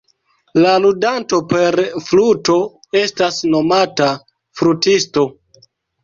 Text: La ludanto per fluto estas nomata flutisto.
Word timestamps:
La 0.61 0.69
ludanto 0.83 1.37
per 1.49 1.75
fluto 2.05 2.55
estas 3.01 3.37
nomata 3.49 4.07
flutisto. 4.61 5.27